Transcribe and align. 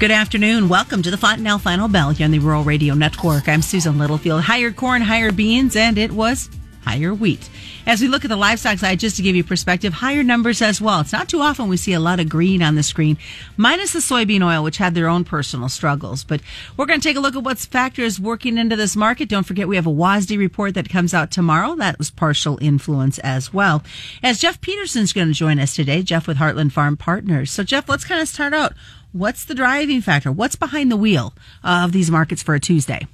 Good 0.00 0.10
afternoon. 0.10 0.68
Welcome 0.68 1.02
to 1.02 1.10
the 1.10 1.16
Fontanelle 1.16 1.60
Final 1.60 1.86
Bell 1.88 2.10
here 2.10 2.24
on 2.24 2.32
the 2.32 2.40
Rural 2.40 2.64
Radio 2.64 2.94
Network. 2.94 3.48
I'm 3.48 3.62
Susan 3.62 3.96
Littlefield. 3.96 4.42
Higher 4.42 4.72
corn, 4.72 5.00
higher 5.00 5.30
beans, 5.30 5.76
and 5.76 5.96
it 5.96 6.10
was 6.10 6.50
higher 6.84 7.14
wheat. 7.14 7.48
As 7.86 8.00
we 8.00 8.08
look 8.08 8.24
at 8.24 8.28
the 8.28 8.36
livestock 8.36 8.78
side, 8.78 8.98
just 8.98 9.16
to 9.16 9.22
give 9.22 9.36
you 9.36 9.44
perspective, 9.44 9.92
higher 9.92 10.22
numbers 10.22 10.62
as 10.62 10.80
well. 10.80 11.00
It's 11.00 11.12
not 11.12 11.28
too 11.28 11.40
often 11.40 11.68
we 11.68 11.76
see 11.76 11.92
a 11.92 12.00
lot 12.00 12.18
of 12.18 12.30
green 12.30 12.62
on 12.62 12.76
the 12.76 12.82
screen, 12.82 13.18
minus 13.58 13.92
the 13.92 13.98
soybean 13.98 14.42
oil, 14.42 14.64
which 14.64 14.78
had 14.78 14.94
their 14.94 15.06
own 15.06 15.22
personal 15.22 15.68
struggles. 15.68 16.24
But 16.24 16.40
we're 16.78 16.86
going 16.86 17.00
to 17.00 17.06
take 17.06 17.18
a 17.18 17.20
look 17.20 17.36
at 17.36 17.42
what 17.42 17.58
factors 17.58 18.18
working 18.18 18.56
into 18.56 18.74
this 18.74 18.96
market. 18.96 19.28
Don't 19.28 19.46
forget 19.46 19.68
we 19.68 19.76
have 19.76 19.86
a 19.86 19.90
WASDE 19.90 20.38
report 20.38 20.72
that 20.74 20.88
comes 20.88 21.12
out 21.12 21.30
tomorrow. 21.30 21.74
That 21.74 21.98
was 21.98 22.10
partial 22.10 22.58
influence 22.62 23.18
as 23.18 23.52
well. 23.52 23.84
As 24.22 24.40
Jeff 24.40 24.62
Peterson's 24.62 25.12
going 25.12 25.28
to 25.28 25.34
join 25.34 25.58
us 25.58 25.74
today, 25.74 26.02
Jeff 26.02 26.26
with 26.26 26.38
Heartland 26.38 26.72
Farm 26.72 26.96
Partners. 26.96 27.50
So 27.50 27.64
Jeff, 27.64 27.86
let's 27.86 28.06
kind 28.06 28.22
of 28.22 28.28
start 28.28 28.54
out. 28.54 28.72
What's 29.12 29.44
the 29.44 29.54
driving 29.54 30.00
factor? 30.00 30.32
What's 30.32 30.56
behind 30.56 30.90
the 30.90 30.96
wheel 30.96 31.34
uh, 31.62 31.82
of 31.84 31.92
these 31.92 32.10
markets 32.10 32.42
for 32.42 32.54
a 32.54 32.60
Tuesday? 32.60 33.06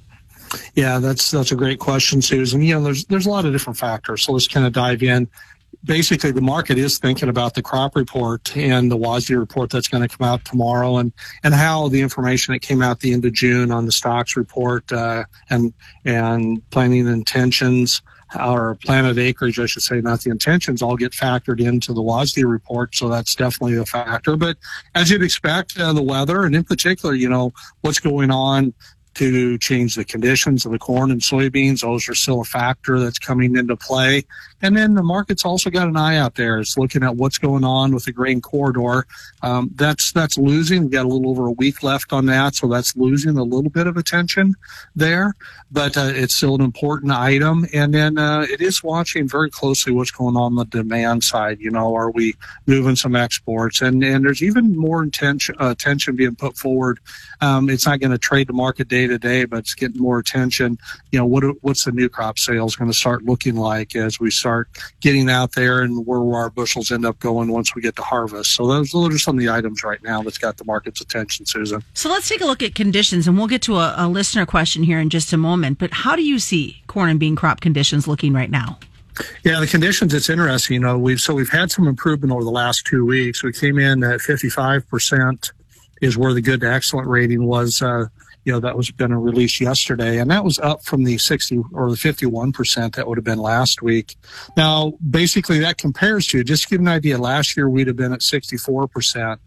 Yeah, 0.75 0.99
that's 0.99 1.31
that's 1.31 1.51
a 1.51 1.55
great 1.55 1.79
question, 1.79 2.21
Susan. 2.21 2.61
You 2.61 2.75
know, 2.75 2.83
there's 2.83 3.05
there's 3.05 3.25
a 3.25 3.29
lot 3.29 3.45
of 3.45 3.51
different 3.51 3.77
factors. 3.77 4.23
So 4.23 4.33
let's 4.33 4.47
kind 4.47 4.65
of 4.65 4.73
dive 4.73 5.03
in. 5.03 5.27
Basically, 5.83 6.31
the 6.31 6.41
market 6.41 6.77
is 6.77 6.99
thinking 6.99 7.29
about 7.29 7.55
the 7.55 7.61
crop 7.61 7.95
report 7.95 8.55
and 8.55 8.91
the 8.91 8.97
WASDE 8.97 9.37
report 9.39 9.71
that's 9.71 9.87
going 9.87 10.07
to 10.07 10.17
come 10.17 10.27
out 10.27 10.45
tomorrow, 10.45 10.97
and 10.97 11.11
and 11.43 11.53
how 11.53 11.87
the 11.87 12.01
information 12.01 12.53
that 12.53 12.59
came 12.59 12.81
out 12.81 12.99
the 12.99 13.13
end 13.13 13.25
of 13.25 13.33
June 13.33 13.71
on 13.71 13.85
the 13.85 13.91
stocks 13.91 14.37
report 14.37 14.91
uh, 14.91 15.23
and 15.49 15.73
and 16.05 16.69
planning 16.69 17.07
intentions 17.07 18.01
or 18.39 18.75
planted 18.75 19.17
acreage, 19.17 19.59
I 19.59 19.65
should 19.65 19.81
say, 19.81 19.99
not 19.99 20.21
the 20.21 20.29
intentions, 20.29 20.81
all 20.81 20.95
get 20.95 21.11
factored 21.11 21.59
into 21.59 21.93
the 21.93 22.01
WASDE 22.01 22.49
report. 22.49 22.95
So 22.95 23.09
that's 23.09 23.35
definitely 23.35 23.77
a 23.77 23.85
factor. 23.85 24.37
But 24.37 24.57
as 24.95 25.09
you'd 25.09 25.23
expect, 25.23 25.77
uh, 25.77 25.91
the 25.93 26.01
weather 26.01 26.43
and 26.43 26.55
in 26.55 26.63
particular, 26.63 27.13
you 27.13 27.27
know, 27.27 27.51
what's 27.81 27.99
going 27.99 28.31
on 28.31 28.73
to 29.15 29.57
change 29.57 29.95
the 29.95 30.05
conditions 30.05 30.65
of 30.65 30.71
the 30.71 30.79
corn 30.79 31.11
and 31.11 31.21
soybeans. 31.21 31.81
Those 31.81 32.07
are 32.07 32.15
still 32.15 32.41
a 32.41 32.45
factor 32.45 32.99
that's 32.99 33.19
coming 33.19 33.55
into 33.55 33.75
play. 33.75 34.23
And 34.61 34.77
then 34.77 34.93
the 34.93 35.03
market's 35.03 35.45
also 35.45 35.69
got 35.69 35.87
an 35.87 35.97
eye 35.97 36.17
out 36.17 36.35
there. 36.35 36.59
It's 36.59 36.77
looking 36.77 37.03
at 37.03 37.15
what's 37.15 37.37
going 37.37 37.63
on 37.63 37.93
with 37.93 38.05
the 38.05 38.11
grain 38.11 38.41
corridor. 38.41 39.07
Um, 39.41 39.71
that's 39.75 40.11
that's 40.11 40.37
losing. 40.37 40.83
We've 40.83 40.91
got 40.91 41.05
a 41.05 41.09
little 41.09 41.29
over 41.29 41.47
a 41.47 41.51
week 41.51 41.81
left 41.83 42.13
on 42.13 42.25
that, 42.27 42.55
so 42.55 42.67
that's 42.67 42.95
losing 42.95 43.37
a 43.37 43.43
little 43.43 43.71
bit 43.71 43.87
of 43.87 43.97
attention 43.97 44.55
there. 44.95 45.33
But 45.71 45.97
uh, 45.97 46.11
it's 46.13 46.35
still 46.35 46.55
an 46.55 46.61
important 46.61 47.11
item. 47.11 47.65
And 47.73 47.93
then 47.93 48.17
uh, 48.17 48.45
it 48.49 48.61
is 48.61 48.83
watching 48.83 49.27
very 49.27 49.49
closely 49.49 49.93
what's 49.93 50.11
going 50.11 50.35
on, 50.35 50.41
on 50.41 50.55
the 50.55 50.65
demand 50.65 51.23
side. 51.23 51.59
You 51.59 51.71
know, 51.71 51.95
are 51.95 52.11
we 52.11 52.35
moving 52.67 52.95
some 52.95 53.15
exports? 53.15 53.81
And 53.81 54.03
and 54.03 54.25
there's 54.25 54.43
even 54.43 54.77
more 54.77 55.01
intention, 55.03 55.55
uh, 55.59 55.69
attention 55.69 56.15
being 56.15 56.35
put 56.35 56.57
forward. 56.57 56.99
Um, 57.41 57.69
it's 57.69 57.85
not 57.85 57.99
going 57.99 58.11
to 58.11 58.17
trade 58.17 58.47
the 58.47 58.53
market 58.53 58.87
day 58.87 59.07
to 59.07 59.17
day, 59.17 59.45
but 59.45 59.59
it's 59.59 59.73
getting 59.73 60.01
more 60.01 60.19
attention. 60.19 60.77
You 61.11 61.19
know, 61.19 61.25
what 61.25 61.43
what's 61.61 61.85
the 61.85 61.91
new 61.91 62.09
crop 62.09 62.37
sales 62.37 62.75
going 62.75 62.91
to 62.91 62.97
start 62.97 63.23
looking 63.23 63.55
like 63.55 63.95
as 63.95 64.19
we 64.19 64.29
start 64.29 64.50
start 64.51 64.67
getting 64.99 65.29
out 65.29 65.53
there 65.53 65.81
and 65.81 66.05
where 66.05 66.19
our 66.35 66.49
bushels 66.49 66.91
end 66.91 67.05
up 67.05 67.17
going 67.19 67.49
once 67.49 67.73
we 67.73 67.81
get 67.81 67.95
to 67.95 68.01
harvest. 68.01 68.53
So 68.53 68.67
those, 68.67 68.91
those 68.91 69.15
are 69.15 69.19
some 69.19 69.37
of 69.37 69.39
the 69.39 69.49
items 69.49 69.81
right 69.81 70.01
now 70.03 70.21
that's 70.21 70.37
got 70.37 70.57
the 70.57 70.65
market's 70.65 70.99
attention, 70.99 71.45
Susan. 71.45 71.81
So 71.93 72.09
let's 72.09 72.27
take 72.27 72.41
a 72.41 72.45
look 72.45 72.61
at 72.61 72.75
conditions, 72.75 73.27
and 73.27 73.37
we'll 73.37 73.47
get 73.47 73.61
to 73.63 73.77
a, 73.77 73.95
a 73.97 74.07
listener 74.09 74.45
question 74.45 74.83
here 74.83 74.99
in 74.99 75.09
just 75.09 75.31
a 75.31 75.37
moment. 75.37 75.79
But 75.79 75.93
how 75.93 76.17
do 76.17 76.23
you 76.23 76.37
see 76.37 76.81
corn 76.87 77.09
and 77.09 77.19
bean 77.19 77.37
crop 77.37 77.61
conditions 77.61 78.07
looking 78.07 78.33
right 78.33 78.51
now? 78.51 78.77
Yeah, 79.43 79.59
the 79.59 79.67
conditions. 79.67 80.13
It's 80.13 80.29
interesting. 80.29 80.75
You 80.75 80.79
know, 80.81 80.97
we've 80.97 81.19
so 81.19 81.33
we've 81.33 81.49
had 81.49 81.69
some 81.69 81.87
improvement 81.87 82.33
over 82.33 82.43
the 82.43 82.49
last 82.49 82.85
two 82.85 83.05
weeks. 83.05 83.43
We 83.43 83.53
came 83.53 83.77
in 83.77 84.03
at 84.03 84.21
55 84.21 84.87
percent 84.89 85.51
is 86.01 86.17
where 86.17 86.33
the 86.33 86.41
good 86.41 86.61
to 86.61 86.71
excellent 86.71 87.07
rating 87.07 87.45
was 87.45 87.81
uh, 87.81 88.07
you 88.43 88.51
know, 88.51 88.59
that 88.59 88.75
was 88.75 88.91
to 88.91 89.17
release 89.17 89.61
yesterday. 89.61 90.17
And 90.17 90.31
that 90.31 90.43
was 90.43 90.57
up 90.59 90.83
from 90.83 91.03
the 91.03 91.17
60 91.17 91.61
or 91.73 91.89
the 91.89 91.95
51% 91.95 92.95
that 92.95 93.07
would 93.07 93.17
have 93.17 93.25
been 93.25 93.39
last 93.39 93.81
week. 93.81 94.15
Now, 94.57 94.93
basically 95.09 95.59
that 95.59 95.77
compares 95.77 96.27
to, 96.27 96.43
just 96.43 96.63
to 96.63 96.69
give 96.69 96.81
an 96.81 96.87
idea, 96.87 97.17
last 97.17 97.55
year 97.55 97.69
we'd 97.69 97.87
have 97.87 97.95
been 97.95 98.13
at 98.13 98.21
64%. 98.21 99.37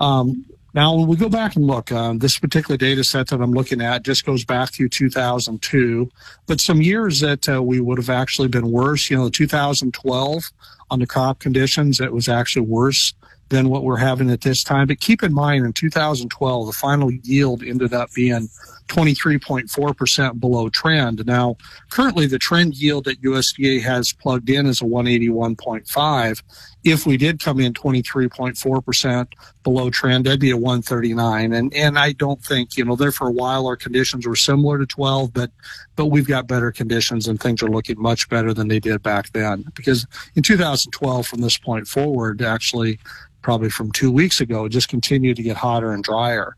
Um, 0.00 0.46
now, 0.72 0.92
when 0.96 1.06
we 1.06 1.16
go 1.16 1.28
back 1.28 1.54
and 1.54 1.66
look, 1.66 1.92
um, 1.92 2.18
this 2.18 2.38
particular 2.38 2.76
data 2.76 3.04
set 3.04 3.28
that 3.28 3.40
I'm 3.40 3.52
looking 3.52 3.80
at 3.80 4.02
just 4.02 4.24
goes 4.24 4.44
back 4.44 4.72
to 4.72 4.88
2002, 4.88 6.10
but 6.46 6.60
some 6.60 6.82
years 6.82 7.20
that 7.20 7.48
uh, 7.48 7.62
we 7.62 7.78
would 7.78 7.98
have 7.98 8.10
actually 8.10 8.48
been 8.48 8.72
worse, 8.72 9.08
you 9.08 9.16
know, 9.16 9.28
2012 9.28 10.50
on 10.90 11.00
the 11.00 11.06
crop 11.06 11.38
conditions, 11.38 12.00
it 12.00 12.12
was 12.12 12.28
actually 12.28 12.66
worse 12.66 13.14
than 13.48 13.68
what 13.68 13.84
we're 13.84 13.96
having 13.96 14.30
at 14.30 14.40
this 14.40 14.64
time. 14.64 14.86
But 14.86 15.00
keep 15.00 15.22
in 15.22 15.32
mind, 15.32 15.64
in 15.64 15.72
2012, 15.72 16.66
the 16.66 16.72
final 16.72 17.10
yield 17.10 17.62
ended 17.62 17.92
up 17.92 18.12
being 18.14 18.48
23.4% 18.88 20.40
below 20.40 20.68
trend. 20.68 21.24
Now, 21.26 21.56
currently 21.90 22.26
the 22.26 22.38
trend 22.38 22.74
yield 22.74 23.04
that 23.04 23.22
USDA 23.22 23.82
has 23.82 24.12
plugged 24.12 24.50
in 24.50 24.66
is 24.66 24.82
a 24.82 24.84
181.5. 24.84 26.42
If 26.84 27.06
we 27.06 27.16
did 27.16 27.40
come 27.40 27.60
in 27.60 27.72
23.4% 27.72 29.26
below 29.62 29.90
trend, 29.90 30.26
that'd 30.26 30.40
be 30.40 30.50
a 30.50 30.56
139. 30.56 31.52
And, 31.52 31.72
and 31.74 31.98
I 31.98 32.12
don't 32.12 32.42
think, 32.42 32.76
you 32.76 32.84
know, 32.84 32.96
there 32.96 33.12
for 33.12 33.28
a 33.28 33.32
while 33.32 33.66
our 33.66 33.76
conditions 33.76 34.26
were 34.26 34.36
similar 34.36 34.78
to 34.78 34.86
12, 34.86 35.32
but, 35.32 35.50
but 35.96 36.06
we've 36.06 36.26
got 36.26 36.46
better 36.46 36.72
conditions 36.72 37.28
and 37.28 37.40
things 37.40 37.62
are 37.62 37.68
looking 37.68 38.00
much 38.00 38.28
better 38.28 38.52
than 38.52 38.68
they 38.68 38.80
did 38.80 39.02
back 39.02 39.32
then. 39.32 39.64
Because 39.74 40.06
in 40.34 40.42
2012, 40.42 41.26
from 41.26 41.40
this 41.40 41.58
point 41.58 41.86
forward, 41.86 42.42
actually, 42.42 42.98
probably 43.44 43.68
from 43.68 43.92
two 43.92 44.10
weeks 44.10 44.40
ago, 44.40 44.66
just 44.68 44.88
continued 44.88 45.36
to 45.36 45.42
get 45.42 45.56
hotter 45.56 45.92
and 45.92 46.02
drier. 46.02 46.56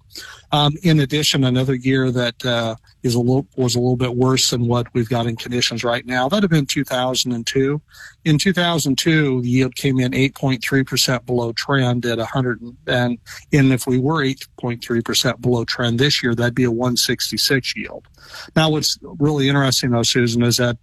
Um, 0.53 0.75
in 0.85 1.01
addition, 1.01 1.45
another 1.45 1.75
year 1.75 2.11
that 2.13 2.43
uh, 2.47 2.77
is 3.03 3.15
a 3.15 3.19
little 3.19 3.47
was 3.57 3.75
a 3.75 3.81
little 3.81 3.97
bit 3.97 4.15
worse 4.15 4.51
than 4.51 4.69
what 4.69 4.87
we've 4.95 5.09
got 5.09 5.27
in 5.27 5.37
conditions 5.37 5.85
right 5.85 6.07
now. 6.07 6.29
That'd 6.29 6.45
have 6.45 6.51
been 6.51 6.65
2002. 6.65 7.83
In 8.25 8.39
2002, 8.39 9.43
the 9.43 9.49
yield 9.49 9.75
came 9.75 9.99
in 9.99 10.13
8.3 10.13 10.87
percent 10.87 11.27
below 11.27 11.53
trend 11.53 12.07
at 12.07 12.19
100, 12.19 12.63
and 12.87 13.19
and 13.53 13.73
if 13.73 13.87
we 13.87 13.99
were 13.99 14.25
8.3 14.25 15.05
percent 15.05 15.43
below 15.43 15.65
trend 15.65 15.99
this 15.99 16.23
year, 16.23 16.35
that'd 16.35 16.55
be 16.55 16.65
a 16.65 16.71
166 16.71 17.77
yield. 17.77 18.07
Now, 18.55 18.71
what's 18.71 18.99
really 19.03 19.49
interesting 19.49 19.91
though, 19.91 20.05
Susan, 20.05 20.43
is 20.45 20.57
that 20.59 20.79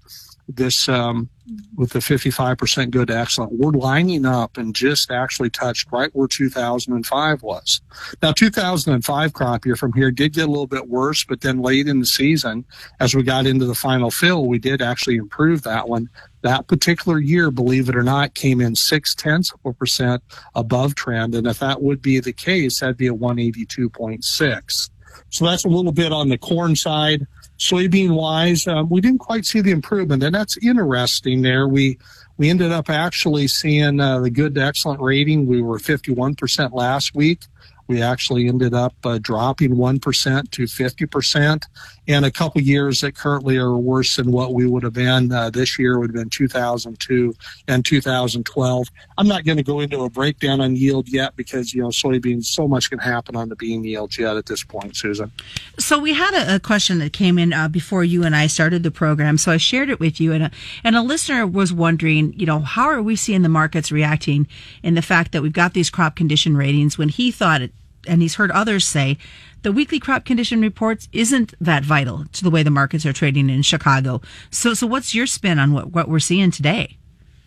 this 0.47 0.89
um, 0.89 1.29
with 1.75 1.91
the 1.91 1.99
55% 1.99 2.91
good 2.91 3.07
to 3.07 3.17
excellent, 3.17 3.53
we're 3.53 3.71
lining 3.71 4.25
up 4.25 4.57
and 4.57 4.75
just 4.75 5.11
actually 5.11 5.49
touched 5.49 5.91
right 5.91 6.09
where 6.13 6.27
2005 6.27 7.43
was. 7.43 7.81
Now, 8.21 8.31
2005 8.31 9.33
crop 9.33 9.65
year 9.65 9.75
from 9.75 9.93
here 9.93 10.11
did 10.11 10.33
get 10.33 10.45
a 10.45 10.51
little 10.51 10.67
bit 10.67 10.87
worse, 10.87 11.23
but 11.23 11.41
then 11.41 11.61
late 11.61 11.87
in 11.87 11.99
the 11.99 12.05
season, 12.05 12.65
as 12.99 13.15
we 13.15 13.23
got 13.23 13.45
into 13.45 13.65
the 13.65 13.75
final 13.75 14.11
fill, 14.11 14.45
we 14.47 14.59
did 14.59 14.81
actually 14.81 15.15
improve 15.15 15.63
that 15.63 15.87
one. 15.87 16.09
That 16.41 16.67
particular 16.67 17.19
year, 17.19 17.51
believe 17.51 17.87
it 17.87 17.95
or 17.95 18.03
not, 18.03 18.33
came 18.33 18.59
in 18.59 18.75
six 18.75 19.15
tenths 19.15 19.51
of 19.53 19.59
a 19.65 19.73
percent 19.73 20.21
above 20.55 20.95
trend. 20.95 21.35
And 21.35 21.47
if 21.47 21.59
that 21.59 21.81
would 21.81 22.01
be 22.01 22.19
the 22.19 22.33
case, 22.33 22.79
that'd 22.79 22.97
be 22.97 23.07
a 23.07 23.13
182.6. 23.13 24.89
So 25.29 25.45
that's 25.45 25.65
a 25.65 25.69
little 25.69 25.91
bit 25.91 26.11
on 26.11 26.29
the 26.29 26.37
corn 26.37 26.75
side. 26.75 27.25
Soybean 27.59 28.16
wise, 28.16 28.68
um, 28.68 28.90
we 28.90 29.00
didn't 29.00 29.19
quite 29.19 29.46
see 29.46 29.62
the 29.62 29.72
improvement, 29.72 30.24
and 30.24 30.34
that's 30.34 30.58
interesting. 30.58 31.41
There, 31.41 31.68
we 31.68 31.97
we 32.38 32.50
ended 32.50 32.72
up 32.72 32.90
actually 32.90 33.47
seeing 33.47 34.00
uh, 34.00 34.19
the 34.19 34.30
good 34.30 34.56
to 34.56 34.62
excellent 34.62 35.00
rating. 35.02 35.46
We 35.46 35.62
were 35.62 35.78
51% 35.78 36.74
last 36.74 37.14
week. 37.14 37.46
We 37.88 38.01
actually 38.01 38.47
ended 38.47 38.73
up 38.73 38.94
uh, 39.03 39.19
dropping 39.21 39.75
1% 39.75 40.51
to 40.51 40.63
50%. 40.63 41.63
And 42.07 42.25
a 42.25 42.31
couple 42.31 42.59
years 42.61 42.99
that 43.01 43.16
currently 43.16 43.57
are 43.57 43.77
worse 43.77 44.17
than 44.17 44.31
what 44.31 44.53
we 44.53 44.66
would 44.66 44.83
have 44.83 44.94
been 44.94 45.31
uh, 45.31 45.49
this 45.49 45.79
year 45.79 45.99
would 45.99 46.09
have 46.09 46.16
been 46.16 46.29
2002 46.29 47.33
and 47.67 47.85
2012. 47.85 48.88
I'm 49.17 49.28
not 49.28 49.46
going 49.46 49.58
to 49.58 49.63
go 49.63 49.79
into 49.79 50.02
a 50.03 50.09
breakdown 50.09 50.59
on 50.59 50.75
yield 50.75 51.08
yet 51.08 51.35
because, 51.37 51.73
you 51.73 51.81
know, 51.81 51.90
soybeans, 51.90 52.46
so 52.46 52.67
much 52.67 52.90
can 52.90 52.99
happen 52.99 53.37
on 53.37 53.47
the 53.47 53.55
bean 53.55 53.85
yields 53.85 54.17
yet 54.17 54.35
at 54.35 54.47
this 54.47 54.63
point, 54.63 54.97
Susan. 54.97 55.31
So 55.79 55.97
we 55.97 56.13
had 56.13 56.34
a, 56.34 56.55
a 56.55 56.59
question 56.59 56.99
that 56.99 57.13
came 57.13 57.40
in 57.40 57.53
uh, 57.53 57.69
before 57.69 58.03
you 58.03 58.23
and 58.23 58.35
I 58.35 58.47
started 58.47 58.84
the 58.84 58.91
program. 58.91 59.37
So 59.37 59.53
I 59.53 59.58
shared 59.58 59.90
it 59.90 59.99
with 59.99 60.19
you 60.19 60.34
and 60.34 60.46
a, 60.46 60.52
and 60.84 60.97
a 60.97 61.02
listener 61.02 61.47
was 61.47 61.72
wondering, 61.72 62.34
you 62.37 62.46
know, 62.46 62.59
how 62.59 62.87
are 62.87 63.02
we 63.02 63.16
seeing 63.16 63.43
the 63.43 63.49
markets 63.49 63.91
reacting 63.91 64.47
in 64.81 64.96
the 64.96 65.02
fact 65.02 65.31
that 65.31 65.41
we've 65.41 65.53
got 65.53 65.73
these 65.73 65.90
crop 65.90 66.16
condition 66.17 66.58
ratings 66.58 66.97
when 66.97 67.09
he 67.09 67.31
thought 67.31 67.61
it 67.61 67.72
and 68.08 68.22
he's 68.22 68.35
heard 68.35 68.52
others 68.52 68.85
say 68.85 69.17
the 69.64 69.72
weekly 69.72 70.00
crop 70.00 70.26
condition 70.26 70.61
reports 70.61 71.08
isn't 71.14 71.53
that 71.61 71.84
vital 71.84 72.26
to 72.34 72.44
the 72.44 72.50
way 72.50 72.64
the 72.64 72.70
markets 72.70 73.05
are 73.05 73.14
trading 73.14 73.50
in 73.50 73.61
Chicago. 73.61 74.22
So, 74.52 74.73
so 74.73 74.85
what's 74.85 75.16
your 75.16 75.26
spin 75.26 75.58
on 75.58 75.73
what, 75.73 75.91
what 75.91 76.09
we're 76.09 76.20
seeing 76.20 76.52
today? 76.52 76.97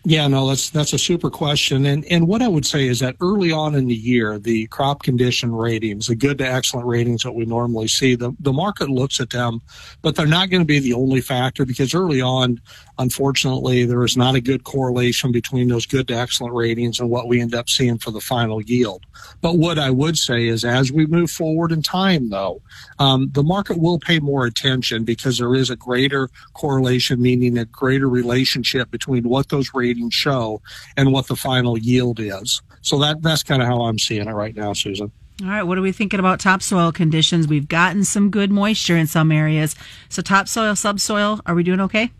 Yeah, 0.09 0.25
no, 0.29 0.47
that's 0.47 0.69
that's 0.69 0.93
a 0.93 0.97
super 0.97 1.29
question. 1.29 1.85
And 1.85 2.05
and 2.05 2.29
what 2.29 2.41
I 2.41 2.47
would 2.47 2.65
say 2.65 2.87
is 2.87 3.01
that 3.01 3.17
early 3.19 3.51
on 3.51 3.75
in 3.75 3.87
the 3.87 3.93
year, 3.93 4.39
the 4.39 4.67
crop 4.67 5.03
condition 5.03 5.53
ratings, 5.53 6.07
the 6.07 6.15
good 6.15 6.37
to 6.37 6.47
excellent 6.47 6.87
ratings 6.87 7.23
that 7.23 7.33
we 7.33 7.43
normally 7.43 7.89
see, 7.89 8.15
the, 8.15 8.31
the 8.39 8.53
market 8.53 8.87
looks 8.89 9.19
at 9.19 9.31
them, 9.31 9.61
but 10.01 10.15
they're 10.15 10.25
not 10.25 10.49
going 10.49 10.61
to 10.61 10.65
be 10.65 10.79
the 10.79 10.93
only 10.93 11.19
factor 11.19 11.65
because 11.65 11.93
early 11.93 12.21
on, 12.21 12.61
unfortunately, 12.99 13.83
there 13.83 14.05
is 14.05 14.15
not 14.15 14.33
a 14.33 14.39
good 14.39 14.63
correlation 14.63 15.33
between 15.33 15.67
those 15.67 15.85
good 15.85 16.07
to 16.07 16.15
excellent 16.15 16.55
ratings 16.55 17.01
and 17.01 17.09
what 17.09 17.27
we 17.27 17.41
end 17.41 17.53
up 17.53 17.67
seeing 17.67 17.97
for 17.97 18.11
the 18.11 18.21
final 18.21 18.61
yield. 18.61 19.05
But 19.41 19.57
what 19.57 19.77
I 19.77 19.89
would 19.89 20.17
say 20.17 20.47
is 20.47 20.63
as 20.63 20.89
we 20.89 21.05
move 21.05 21.31
forward 21.31 21.73
in 21.73 21.81
time, 21.81 22.29
though, 22.29 22.61
um, 22.99 23.29
the 23.33 23.43
market 23.43 23.77
will 23.77 23.99
pay 23.99 24.19
more 24.19 24.45
attention 24.45 25.03
because 25.03 25.37
there 25.37 25.53
is 25.53 25.69
a 25.69 25.75
greater 25.75 26.29
correlation, 26.53 27.21
meaning 27.21 27.57
a 27.57 27.65
greater 27.65 28.07
relationship 28.07 28.89
between 28.89 29.27
what 29.27 29.49
those 29.49 29.73
ratings 29.73 29.96
show 30.11 30.61
and 30.95 31.11
what 31.11 31.27
the 31.27 31.35
final 31.35 31.77
yield 31.77 32.19
is. 32.19 32.61
So 32.81 32.97
that 32.99 33.21
that's 33.21 33.43
kind 33.43 33.61
of 33.61 33.67
how 33.67 33.81
I'm 33.81 33.99
seeing 33.99 34.27
it 34.27 34.33
right 34.33 34.55
now, 34.55 34.73
Susan. 34.73 35.11
All 35.43 35.49
right, 35.49 35.63
what 35.63 35.77
are 35.77 35.81
we 35.81 35.91
thinking 35.91 36.19
about 36.19 36.39
topsoil 36.39 36.91
conditions? 36.91 37.47
We've 37.47 37.67
gotten 37.67 38.03
some 38.03 38.31
good 38.31 38.51
moisture 38.51 38.97
in 38.97 39.05
some 39.05 39.31
areas. 39.31 39.75
So 40.09 40.23
topsoil, 40.23 40.75
subsoil, 40.75 41.41
are 41.45 41.53
we 41.53 41.61
doing 41.61 41.79
okay? 41.81 42.11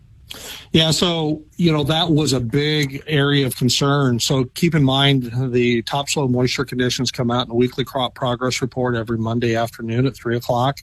Yeah, 0.71 0.91
so 0.91 1.41
you 1.56 1.71
know 1.71 1.83
that 1.85 2.12
was 2.12 2.33
a 2.33 2.39
big 2.39 3.01
area 3.07 3.47
of 3.47 3.56
concern. 3.56 4.19
So 4.19 4.45
keep 4.56 4.75
in 4.75 4.83
mind 4.83 5.31
the 5.51 5.81
topsoil 5.83 6.27
moisture 6.27 6.65
conditions 6.65 7.12
come 7.12 7.31
out 7.31 7.44
in 7.44 7.50
the 7.50 7.56
weekly 7.56 7.85
crop 7.85 8.13
progress 8.13 8.62
report 8.62 8.95
every 8.95 9.18
Monday 9.18 9.56
afternoon 9.56 10.06
at 10.06 10.15
three 10.15 10.35
o'clock. 10.35 10.80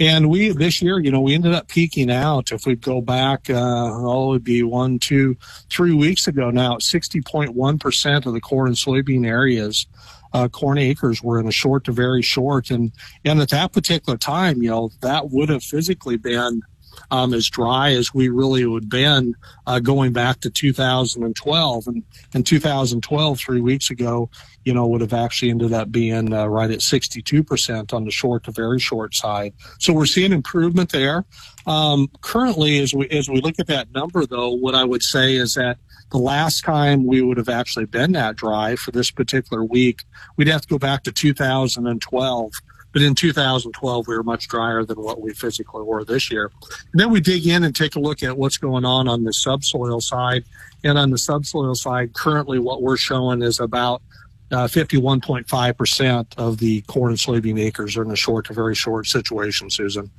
And 0.00 0.30
we 0.30 0.50
this 0.50 0.80
year, 0.80 1.00
you 1.00 1.10
know, 1.10 1.20
we 1.20 1.34
ended 1.34 1.54
up 1.54 1.68
peaking 1.68 2.10
out. 2.10 2.52
If 2.52 2.66
we 2.66 2.76
go 2.76 3.00
back, 3.00 3.50
uh, 3.50 3.54
oh, 3.56 4.28
it 4.28 4.32
would 4.32 4.44
be 4.44 4.62
one, 4.62 4.98
two, 4.98 5.36
three 5.70 5.92
weeks 5.92 6.28
ago 6.28 6.50
now, 6.50 6.78
sixty 6.78 7.20
point 7.20 7.54
one 7.54 7.78
percent 7.78 8.24
of 8.24 8.32
the 8.32 8.40
corn 8.40 8.68
and 8.68 8.76
soybean 8.76 9.26
areas, 9.26 9.86
uh, 10.32 10.48
corn 10.48 10.78
acres 10.78 11.22
were 11.22 11.40
in 11.40 11.48
a 11.48 11.52
short 11.52 11.84
to 11.84 11.92
very 11.92 12.22
short, 12.22 12.70
and 12.70 12.92
and 13.24 13.40
at 13.40 13.50
that 13.50 13.72
particular 13.72 14.16
time, 14.16 14.62
you 14.62 14.70
know, 14.70 14.90
that 15.00 15.30
would 15.30 15.48
have 15.48 15.64
physically 15.64 16.16
been 16.16 16.62
um, 17.10 17.34
as 17.34 17.48
dry 17.48 17.92
as 17.92 18.12
we 18.14 18.28
really 18.28 18.64
would 18.66 18.88
been 18.88 19.34
uh, 19.66 19.78
going 19.80 20.12
back 20.12 20.40
to 20.40 20.50
2012. 20.50 21.86
And 21.86 22.02
in 22.34 22.42
2012, 22.42 23.40
three 23.40 23.60
weeks 23.60 23.90
ago, 23.90 24.30
you 24.64 24.74
know, 24.74 24.86
would 24.86 25.00
have 25.00 25.12
actually 25.12 25.50
ended 25.50 25.72
up 25.72 25.90
being 25.90 26.32
uh, 26.32 26.46
right 26.46 26.70
at 26.70 26.80
62% 26.80 27.92
on 27.92 28.04
the 28.04 28.10
short 28.10 28.44
to 28.44 28.52
very 28.52 28.78
short 28.78 29.14
side. 29.14 29.54
So 29.78 29.92
we're 29.92 30.06
seeing 30.06 30.32
improvement 30.32 30.90
there. 30.90 31.24
Um, 31.66 32.08
currently, 32.20 32.78
as 32.80 32.94
we 32.94 33.08
as 33.10 33.28
we 33.28 33.40
look 33.40 33.58
at 33.58 33.66
that 33.66 33.92
number, 33.92 34.26
though, 34.26 34.50
what 34.50 34.74
I 34.74 34.84
would 34.84 35.02
say 35.02 35.36
is 35.36 35.54
that 35.54 35.78
the 36.10 36.18
last 36.18 36.64
time 36.64 37.06
we 37.06 37.20
would 37.20 37.36
have 37.36 37.48
actually 37.48 37.84
been 37.84 38.12
that 38.12 38.36
dry 38.36 38.76
for 38.76 38.90
this 38.90 39.10
particular 39.10 39.64
week, 39.64 40.04
we'd 40.36 40.48
have 40.48 40.62
to 40.62 40.68
go 40.68 40.78
back 40.78 41.02
to 41.04 41.12
2012 41.12 42.52
but 42.92 43.02
in 43.02 43.14
2012, 43.14 44.06
we 44.06 44.16
were 44.16 44.22
much 44.22 44.48
drier 44.48 44.84
than 44.84 45.00
what 45.00 45.20
we 45.20 45.34
physically 45.34 45.82
were 45.82 46.04
this 46.04 46.30
year. 46.30 46.50
And 46.92 47.00
then 47.00 47.10
we 47.10 47.20
dig 47.20 47.46
in 47.46 47.64
and 47.64 47.74
take 47.74 47.96
a 47.96 48.00
look 48.00 48.22
at 48.22 48.36
what's 48.36 48.56
going 48.56 48.84
on 48.84 49.08
on 49.08 49.24
the 49.24 49.32
subsoil 49.32 50.00
side. 50.00 50.44
And 50.84 50.96
on 50.98 51.10
the 51.10 51.18
subsoil 51.18 51.74
side, 51.74 52.14
currently 52.14 52.58
what 52.58 52.82
we're 52.82 52.96
showing 52.96 53.42
is 53.42 53.60
about 53.60 54.02
uh, 54.50 54.66
51.5% 54.66 56.26
of 56.38 56.58
the 56.58 56.80
corn 56.82 57.10
and 57.10 57.18
soybean 57.18 57.60
acres 57.60 57.96
are 57.96 58.02
in 58.02 58.10
a 58.10 58.16
short 58.16 58.46
to 58.46 58.52
very 58.52 58.74
short 58.74 59.06
situation, 59.06 59.70
Susan. 59.70 60.10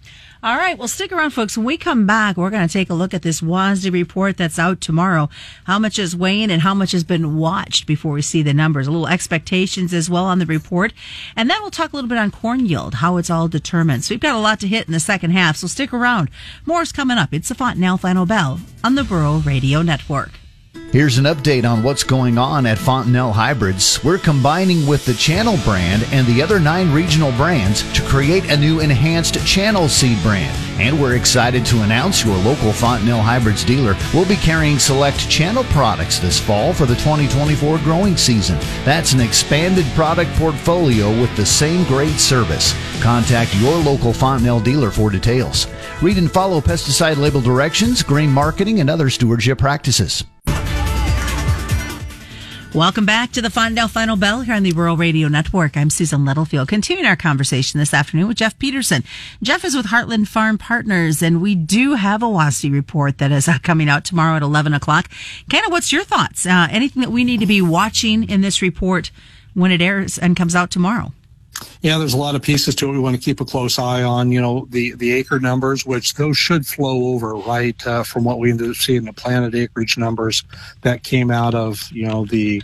All 0.42 0.56
right. 0.56 0.78
Well, 0.78 0.88
stick 0.88 1.12
around, 1.12 1.31
folks. 1.31 1.58
When 1.58 1.66
we 1.66 1.78
come 1.78 2.06
back, 2.06 2.38
we're 2.38 2.50
going 2.50 2.66
to 2.66 2.72
take 2.72 2.90
a 2.90 2.94
look 2.94 3.14
at 3.14 3.24
this 3.24 3.42
WASDE 3.42 3.92
report 3.92 4.38
that's 4.38 4.58
out 4.58 4.80
tomorrow. 4.80 5.30
How 5.66 5.80
much 5.80 6.00
is 6.00 6.16
weighing 6.16 6.50
and 6.50 6.62
how 6.62 6.74
much 6.74 6.92
has 6.94 7.04
been 7.04 7.38
watched 7.38 7.86
before 7.86 8.14
we 8.14 8.22
see 8.22 8.42
the 8.42 8.54
numbers. 8.54 8.88
A 8.88 8.92
little 8.92 9.08
expectations 9.08 9.94
as 9.94 10.10
well 10.10 10.26
on 10.26 10.40
the 10.40 10.46
report. 10.46 10.94
And 11.36 11.50
then 11.50 11.62
we'll 11.62 11.72
talk 11.72 11.92
a 11.92 11.96
little 11.96 12.08
bit 12.08 12.18
on 12.18 12.32
corn 12.32 12.66
yield, 12.66 12.96
how 12.96 13.18
it's 13.18 13.30
all 13.30 13.48
determined. 13.48 14.06
So 14.06 14.14
we've 14.14 14.20
got 14.20 14.36
a 14.36 14.40
lot 14.40 14.60
to 14.62 14.68
hit 14.68 14.88
in 14.88 14.94
the 14.94 15.00
second 15.00 15.32
half. 15.32 15.58
So 15.58 15.68
stick 15.68 15.92
around. 15.94 16.30
More 16.66 16.82
is 16.82 16.92
coming 16.92 17.18
up. 17.18 17.34
It's 17.34 17.50
the 17.50 17.56
Fontanelle 17.56 17.98
Final 17.98 18.25
Bell 18.25 18.62
on 18.84 18.96
the 18.96 19.04
Rural 19.04 19.40
Radio 19.40 19.82
Network. 19.82 20.32
Here's 20.91 21.19
an 21.19 21.25
update 21.25 21.69
on 21.69 21.83
what's 21.83 22.01
going 22.01 22.39
on 22.39 22.65
at 22.65 22.80
Fontanelle 22.80 23.31
Hybrids. 23.31 24.03
We're 24.03 24.18
combining 24.18 24.88
with 24.88 25.06
the 25.06 25.13
Channel 25.13 25.56
brand 25.63 26.03
and 26.12 26.25
the 26.25 26.41
other 26.41 26.59
nine 26.59 26.91
regional 26.91 27.31
brands 27.33 27.83
to 27.94 28.01
create 28.07 28.50
a 28.50 28.57
new 28.57 28.80
enhanced 28.80 29.45
Channel 29.45 29.88
seed 29.88 30.19
brand. 30.24 30.57
And 30.81 31.00
we're 31.00 31.15
excited 31.15 31.63
to 31.68 31.83
announce 31.83 32.25
your 32.25 32.36
local 32.38 32.74
Fontanelle 32.74 33.21
Hybrids 33.21 33.63
dealer 33.63 33.95
will 34.15 34.25
be 34.25 34.36
carrying 34.38 34.80
select 34.80 35.30
Channel 35.30 35.63
products 35.65 36.18
this 36.18 36.39
fall 36.39 36.74
for 36.74 36.88
the 36.88 36.95
2024 36.95 37.77
growing 37.80 38.18
season. 38.18 38.57
That's 38.83 39.13
an 39.13 39.21
expanded 39.21 39.86
product 39.94 40.31
portfolio 40.38 41.12
with 41.21 41.36
the 41.36 41.45
same 41.45 41.86
great 41.86 42.18
service. 42.19 42.74
Contact 43.00 43.53
your 43.57 43.77
local 43.77 44.12
Fontanelle 44.12 44.59
dealer 44.59 44.89
for 44.89 45.12
details. 45.12 45.68
Read 46.01 46.18
and 46.18 46.31
follow 46.31 46.59
pesticide 46.62 47.18
label 47.18 47.41
directions, 47.41 48.01
grain 48.01 48.31
marketing, 48.31 48.80
and 48.80 48.89
other 48.89 49.12
stewardship 49.12 49.59
practices. 49.59 50.24
Welcome 52.75 53.07
back 53.07 53.31
to 53.31 53.42
the 53.42 53.50
Fontanelle 53.50 53.88
Final 53.88 54.16
Bell 54.16 54.42
here 54.42 54.54
on 54.54 54.62
the 54.62 54.74
Rural 54.74 54.95
Radio 54.95 55.27
Network. 55.27 55.75
I'm 55.75 55.89
Susan 55.89 56.24
Littlefield, 56.24 56.68
continuing 56.68 57.07
our 57.07 57.16
conversation 57.16 57.80
this 57.80 57.95
afternoon 57.95 58.27
with 58.27 58.38
Jeff 58.38 58.60
Peterson. 58.60 59.04
Jeff 59.42 59.66
is 59.66 59.75
with 59.75 59.88
Heartland 59.88 60.27
Farm 60.27 60.60
Partners, 60.60 61.24
and 61.24 61.42
we 61.42 61.56
do 61.56 61.95
have 61.95 62.21
a 62.21 62.27
WASDE 62.27 62.71
report 62.71 63.18
that 63.18 63.31
is 63.31 63.48
uh, 63.48 63.57
coming 63.63 63.89
out 63.89 64.06
tomorrow 64.06 64.36
at 64.36 64.44
11 64.44 64.75
o'clock. 64.75 65.10
Of 65.51 65.71
what's 65.71 65.92
your 65.92 66.04
thoughts? 66.04 66.45
Uh, 66.45 66.68
anything 66.69 67.01
that 67.01 67.12
we 67.12 67.24
need 67.24 67.39
to 67.39 67.48
be 67.48 67.60
watching 67.60 68.30
in 68.30 68.42
this 68.42 68.62
report 68.62 69.10
when 69.56 69.72
it 69.72 69.81
airs 69.81 70.19
and 70.19 70.38
comes 70.38 70.56
out 70.56 70.69
tomorrow? 70.69 71.12
Yeah, 71.82 71.98
there's 71.98 72.14
a 72.14 72.18
lot 72.18 72.36
of 72.36 72.42
pieces 72.42 72.76
to 72.76 72.90
it. 72.90 72.92
We 72.92 73.00
want 73.00 73.16
to 73.16 73.22
keep 73.22 73.42
a 73.42 73.46
close 73.46 73.80
eye 73.80 74.04
on, 74.04 74.32
you 74.32 74.42
know, 74.42 74.68
the, 74.70 74.94
the 74.96 75.14
acre 75.14 75.40
numbers, 75.40 75.86
which 75.86 76.16
those 76.16 76.38
should 76.38 76.66
flow 76.66 77.14
over, 77.14 77.36
right, 77.36 77.88
uh, 77.88 78.04
from 78.04 78.24
what 78.24 78.40
we 78.40 78.52
ended 78.52 78.70
up 78.70 78.76
seeing 78.76 79.06
the 79.06 79.14
planted 79.14 79.56
acreage 79.56 79.98
numbers 79.98 80.44
that 80.82 81.04
came 81.04 81.32
out 81.32 81.56
of, 81.56 81.90
you 81.92 82.08
know, 82.08 82.26
the 82.26 82.62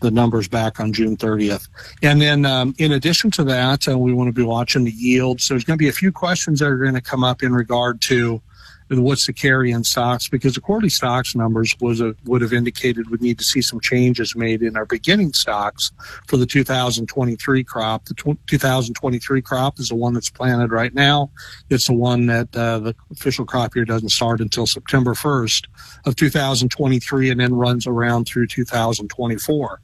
the 0.00 0.10
numbers 0.10 0.46
back 0.46 0.78
on 0.78 0.92
June 0.92 1.16
30th. 1.16 1.68
And 2.02 2.20
then, 2.20 2.44
um, 2.44 2.74
in 2.78 2.92
addition 2.92 3.30
to 3.32 3.44
that, 3.44 3.88
uh, 3.88 3.98
we 3.98 4.12
want 4.12 4.28
to 4.28 4.32
be 4.32 4.42
watching 4.42 4.84
the 4.84 4.90
yields. 4.90 5.44
So 5.44 5.54
there's 5.54 5.64
going 5.64 5.78
to 5.78 5.82
be 5.82 5.88
a 5.88 5.92
few 5.92 6.12
questions 6.12 6.60
that 6.60 6.66
are 6.66 6.76
going 6.76 6.94
to 6.94 7.00
come 7.00 7.24
up 7.24 7.42
in 7.42 7.54
regard 7.54 8.00
to 8.02 8.40
what's 8.88 9.26
the 9.26 9.32
carry 9.32 9.70
in 9.70 9.84
stocks 9.84 10.28
because 10.28 10.54
the 10.54 10.60
quarterly 10.60 10.88
stocks 10.88 11.34
numbers 11.34 11.74
was 11.80 12.00
a, 12.00 12.14
would 12.24 12.40
have 12.42 12.52
indicated 12.52 13.10
we 13.10 13.18
need 13.18 13.38
to 13.38 13.44
see 13.44 13.60
some 13.60 13.80
changes 13.80 14.36
made 14.36 14.62
in 14.62 14.76
our 14.76 14.86
beginning 14.86 15.32
stocks 15.32 15.90
for 16.28 16.36
the 16.36 16.46
2023 16.46 17.64
crop. 17.64 18.04
The 18.04 18.14
tw- 18.14 18.46
2023 18.46 19.42
crop 19.42 19.78
is 19.78 19.88
the 19.88 19.96
one 19.96 20.14
that's 20.14 20.30
planted 20.30 20.70
right 20.70 20.94
now. 20.94 21.30
It's 21.68 21.86
the 21.86 21.94
one 21.94 22.26
that 22.26 22.54
uh, 22.56 22.78
the 22.78 22.94
official 23.10 23.44
crop 23.44 23.74
year 23.74 23.84
doesn't 23.84 24.10
start 24.10 24.40
until 24.40 24.66
September 24.66 25.14
1st 25.14 25.66
of 26.04 26.16
2023 26.16 27.30
and 27.30 27.40
then 27.40 27.54
runs 27.54 27.86
around 27.86 28.26
through 28.26 28.46
2024. 28.46 29.80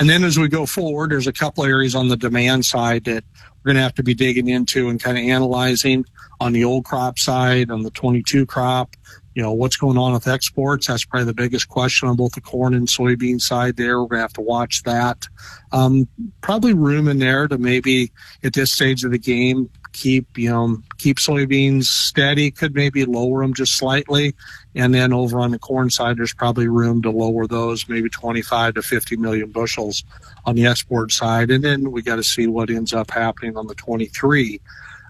And 0.00 0.08
then 0.08 0.24
as 0.24 0.38
we 0.38 0.48
go 0.48 0.64
forward, 0.64 1.10
there's 1.10 1.26
a 1.26 1.32
couple 1.32 1.62
areas 1.62 1.94
on 1.94 2.08
the 2.08 2.16
demand 2.16 2.64
side 2.64 3.04
that 3.04 3.22
we're 3.62 3.70
going 3.70 3.76
to 3.76 3.82
have 3.82 3.94
to 3.94 4.02
be 4.02 4.14
digging 4.14 4.48
into 4.48 4.88
and 4.88 5.02
kind 5.02 5.18
of 5.18 5.24
analyzing 5.24 6.04
on 6.40 6.52
the 6.52 6.64
old 6.64 6.84
crop 6.84 7.18
side, 7.18 7.70
on 7.70 7.82
the 7.82 7.90
22 7.90 8.46
crop. 8.46 8.96
You 9.34 9.42
know, 9.42 9.52
what's 9.52 9.76
going 9.76 9.96
on 9.96 10.12
with 10.12 10.26
exports? 10.26 10.86
That's 10.86 11.04
probably 11.04 11.26
the 11.26 11.34
biggest 11.34 11.68
question 11.68 12.08
on 12.08 12.16
both 12.16 12.32
the 12.32 12.40
corn 12.40 12.74
and 12.74 12.88
soybean 12.88 13.40
side 13.40 13.76
there. 13.76 14.00
We're 14.00 14.08
going 14.08 14.18
to 14.18 14.22
have 14.22 14.32
to 14.34 14.40
watch 14.40 14.82
that. 14.84 15.28
Um, 15.72 16.08
probably 16.40 16.72
room 16.72 17.06
in 17.06 17.18
there 17.18 17.46
to 17.46 17.58
maybe 17.58 18.12
at 18.42 18.54
this 18.54 18.72
stage 18.72 19.04
of 19.04 19.12
the 19.12 19.18
game 19.18 19.70
keep 19.92 20.38
you 20.38 20.48
know 20.48 20.80
keep 20.98 21.18
soybeans 21.18 21.84
steady 21.84 22.50
could 22.50 22.74
maybe 22.74 23.04
lower 23.04 23.42
them 23.42 23.54
just 23.54 23.76
slightly 23.76 24.34
and 24.74 24.94
then 24.94 25.12
over 25.12 25.40
on 25.40 25.50
the 25.50 25.58
corn 25.58 25.90
side 25.90 26.16
there's 26.16 26.34
probably 26.34 26.68
room 26.68 27.02
to 27.02 27.10
lower 27.10 27.46
those 27.46 27.88
maybe 27.88 28.08
25 28.08 28.74
to 28.74 28.82
50 28.82 29.16
million 29.16 29.50
bushels 29.50 30.04
on 30.44 30.54
the 30.54 30.66
export 30.66 31.12
side 31.12 31.50
and 31.50 31.64
then 31.64 31.90
we 31.90 32.02
got 32.02 32.16
to 32.16 32.24
see 32.24 32.46
what 32.46 32.70
ends 32.70 32.92
up 32.92 33.10
happening 33.10 33.56
on 33.56 33.66
the 33.66 33.74
23 33.74 34.60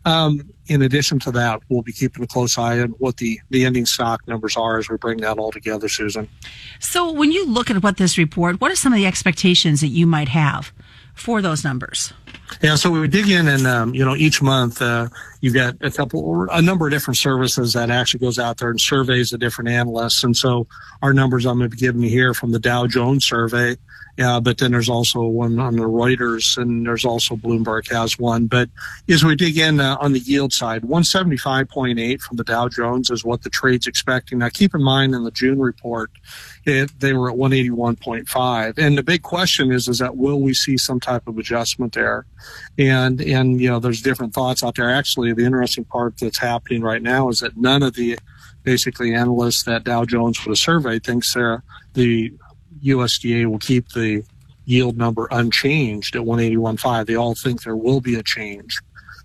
um, 0.04 0.48
in 0.66 0.82
addition 0.82 1.18
to 1.20 1.30
that, 1.32 1.60
we'll 1.68 1.82
be 1.82 1.92
keeping 1.92 2.22
a 2.22 2.26
close 2.26 2.56
eye 2.56 2.80
on 2.80 2.90
what 2.92 3.18
the, 3.18 3.40
the 3.50 3.64
ending 3.64 3.84
stock 3.84 4.26
numbers 4.26 4.56
are 4.56 4.78
as 4.78 4.88
we 4.88 4.96
bring 4.96 5.18
that 5.18 5.38
all 5.38 5.52
together, 5.52 5.88
Susan. 5.88 6.28
So, 6.78 7.12
when 7.12 7.32
you 7.32 7.46
look 7.46 7.70
at 7.70 7.82
what 7.82 7.98
this 7.98 8.16
report, 8.16 8.60
what 8.60 8.70
are 8.70 8.76
some 8.76 8.92
of 8.92 8.96
the 8.96 9.06
expectations 9.06 9.80
that 9.82 9.88
you 9.88 10.06
might 10.06 10.28
have 10.28 10.72
for 11.14 11.42
those 11.42 11.64
numbers? 11.64 12.14
Yeah, 12.62 12.74
so 12.74 12.90
we 12.90 13.00
would 13.00 13.10
dig 13.10 13.28
in 13.28 13.48
and, 13.48 13.66
um, 13.66 13.94
you 13.94 14.04
know, 14.04 14.16
each 14.16 14.42
month, 14.42 14.82
uh, 14.82 15.08
you've 15.40 15.54
got 15.54 15.76
a 15.80 15.90
couple, 15.90 16.46
a 16.50 16.62
number 16.62 16.86
of 16.86 16.92
different 16.92 17.16
services 17.16 17.72
that 17.72 17.90
actually 17.90 18.20
goes 18.20 18.38
out 18.38 18.58
there 18.58 18.70
and 18.70 18.80
surveys 18.80 19.30
the 19.30 19.38
different 19.38 19.70
analysts. 19.70 20.22
And 20.24 20.36
so 20.36 20.66
our 21.02 21.12
numbers 21.12 21.46
I'm 21.46 21.58
going 21.58 21.70
to 21.70 21.76
be 21.76 21.80
giving 21.80 22.02
you 22.02 22.10
here 22.10 22.34
from 22.34 22.52
the 22.52 22.58
Dow 22.58 22.86
Jones 22.86 23.24
survey. 23.24 23.76
Yeah, 24.20 24.38
but 24.38 24.58
then 24.58 24.72
there's 24.72 24.90
also 24.90 25.22
one 25.22 25.58
on 25.58 25.76
the 25.76 25.84
Reuters, 25.84 26.58
and 26.58 26.84
there's 26.84 27.06
also 27.06 27.36
Bloomberg 27.36 27.90
has 27.90 28.18
one. 28.18 28.48
But 28.48 28.68
as 29.08 29.24
we 29.24 29.34
dig 29.34 29.56
in 29.56 29.80
uh, 29.80 29.96
on 29.98 30.12
the 30.12 30.18
yield 30.18 30.52
side, 30.52 30.82
175.8 30.82 32.20
from 32.20 32.36
the 32.36 32.44
Dow 32.44 32.68
Jones 32.68 33.08
is 33.08 33.24
what 33.24 33.42
the 33.42 33.48
trade's 33.48 33.86
expecting. 33.86 34.38
Now, 34.38 34.50
keep 34.50 34.74
in 34.74 34.82
mind 34.82 35.14
in 35.14 35.24
the 35.24 35.30
June 35.30 35.58
report, 35.58 36.10
it, 36.66 36.90
they 37.00 37.14
were 37.14 37.30
at 37.30 37.36
181.5, 37.36 38.76
and 38.76 38.98
the 38.98 39.02
big 39.02 39.22
question 39.22 39.72
is, 39.72 39.88
is 39.88 39.98
that 40.00 40.18
will 40.18 40.42
we 40.42 40.52
see 40.52 40.76
some 40.76 41.00
type 41.00 41.26
of 41.26 41.38
adjustment 41.38 41.94
there? 41.94 42.26
And 42.78 43.20
and 43.22 43.58
you 43.58 43.70
know, 43.70 43.78
there's 43.78 44.02
different 44.02 44.34
thoughts 44.34 44.62
out 44.62 44.74
there. 44.74 44.90
Actually, 44.90 45.29
the 45.32 45.44
interesting 45.44 45.84
part 45.84 46.18
that's 46.18 46.38
happening 46.38 46.82
right 46.82 47.02
now 47.02 47.28
is 47.28 47.40
that 47.40 47.56
none 47.56 47.82
of 47.82 47.94
the 47.94 48.18
basically 48.62 49.14
analysts 49.14 49.62
that 49.64 49.84
Dow 49.84 50.04
Jones 50.04 50.36
for 50.38 50.50
the 50.50 50.56
survey 50.56 50.98
thinks 50.98 51.34
they're 51.34 51.62
the 51.94 52.32
USDA 52.84 53.46
will 53.46 53.58
keep 53.58 53.88
the 53.90 54.22
yield 54.64 54.96
number 54.96 55.28
unchanged 55.30 56.14
at 56.14 56.22
181.5. 56.22 57.06
They 57.06 57.16
all 57.16 57.34
think 57.34 57.62
there 57.62 57.76
will 57.76 58.00
be 58.00 58.14
a 58.14 58.22
change. 58.22 58.78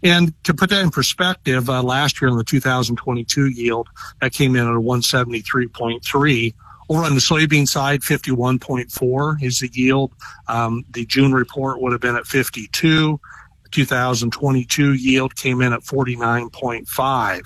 And 0.03 0.33
to 0.43 0.53
put 0.53 0.69
that 0.69 0.81
in 0.81 0.91
perspective, 0.91 1.69
uh, 1.69 1.81
last 1.81 2.21
year 2.21 2.29
on 2.29 2.38
the 2.38 2.43
2022 2.43 3.47
yield, 3.47 3.88
that 4.21 4.33
came 4.33 4.55
in 4.55 4.67
at 4.67 4.74
173.3. 4.74 6.53
Over 6.88 7.03
on 7.03 7.15
the 7.15 7.21
soybean 7.21 7.67
side, 7.67 8.01
51.4 8.01 9.41
is 9.41 9.59
the 9.59 9.69
yield. 9.74 10.12
Um, 10.47 10.83
the 10.91 11.05
June 11.05 11.33
report 11.33 11.81
would 11.81 11.91
have 11.91 12.01
been 12.01 12.15
at 12.15 12.27
52. 12.27 13.19
2022 13.75 14.94
yield 14.94 15.36
came 15.36 15.62
in 15.62 15.74
at 15.74 15.82
49.5. 15.82 17.41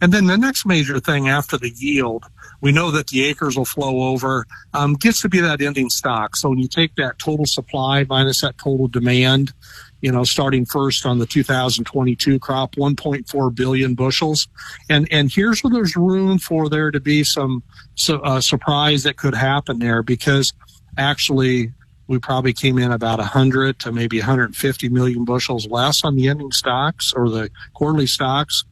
And 0.00 0.12
then 0.12 0.26
the 0.26 0.36
next 0.36 0.66
major 0.66 0.98
thing 0.98 1.28
after 1.28 1.56
the 1.56 1.70
yield 1.70 2.24
we 2.64 2.72
know 2.72 2.90
that 2.92 3.08
the 3.08 3.26
acres 3.26 3.58
will 3.58 3.66
flow 3.66 4.08
over. 4.08 4.46
Um, 4.72 4.94
gets 4.94 5.20
to 5.20 5.28
be 5.28 5.38
that 5.40 5.60
ending 5.60 5.90
stock. 5.90 6.34
So 6.34 6.48
when 6.48 6.58
you 6.58 6.66
take 6.66 6.94
that 6.94 7.18
total 7.18 7.44
supply 7.44 8.06
minus 8.08 8.40
that 8.40 8.56
total 8.56 8.88
demand, 8.88 9.52
you 10.00 10.10
know, 10.10 10.24
starting 10.24 10.64
first 10.64 11.04
on 11.04 11.18
the 11.18 11.26
2022 11.26 12.38
crop, 12.38 12.74
1.4 12.76 13.54
billion 13.54 13.94
bushels, 13.94 14.48
and 14.88 15.06
and 15.10 15.30
here's 15.30 15.62
where 15.62 15.74
there's 15.74 15.94
room 15.94 16.38
for 16.38 16.70
there 16.70 16.90
to 16.90 17.00
be 17.00 17.22
some 17.22 17.62
so, 17.96 18.18
uh, 18.20 18.40
surprise 18.40 19.02
that 19.02 19.18
could 19.18 19.34
happen 19.34 19.78
there 19.78 20.02
because 20.02 20.54
actually 20.96 21.70
we 22.06 22.18
probably 22.18 22.52
came 22.52 22.78
in 22.78 22.92
about 22.92 23.18
100 23.18 23.78
to 23.80 23.92
maybe 23.92 24.18
150 24.18 24.88
million 24.88 25.24
bushels 25.24 25.66
less 25.68 26.04
on 26.04 26.16
the 26.16 26.28
ending 26.28 26.52
stocks 26.52 27.12
or 27.14 27.28
the 27.28 27.50
quarterly 27.72 28.06
stocks 28.06 28.64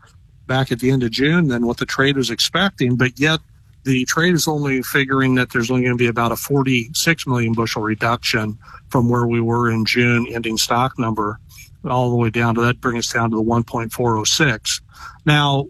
back 0.47 0.71
at 0.71 0.81
the 0.81 0.91
end 0.91 1.03
of 1.03 1.11
June 1.11 1.49
than 1.49 1.67
what 1.67 1.79
the 1.79 1.87
trade 1.87 2.17
was 2.17 2.31
expecting, 2.31 2.97
but 2.97 3.19
yet 3.19 3.41
the 3.85 4.05
trade 4.05 4.35
is 4.35 4.47
only 4.47 4.83
figuring 4.83 5.35
that 5.35 5.51
there's 5.51 5.71
only 5.71 5.83
going 5.83 5.97
to 5.97 6.03
be 6.03 6.09
about 6.09 6.33
a 6.33 6.37
46 6.37 7.27
million 7.27 7.53
bushel 7.53 7.83
reduction 7.83 8.59
from 8.89 9.09
where 9.09 9.27
we 9.27 9.41
were 9.41 9.71
in 9.71 9.85
June 9.85 10.27
ending 10.31 10.57
stock 10.57 10.99
number 10.99 11.39
all 11.89 12.11
the 12.11 12.17
way 12.17 12.31
down 12.31 12.55
to 12.55 12.61
that 12.61 12.81
bring 12.81 12.97
us 12.97 13.13
down 13.13 13.31
to 13.31 13.37
the 13.37 13.43
1.406. 13.43 14.81
Now, 15.25 15.67